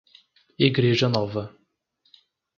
[0.57, 1.53] Igreja Nova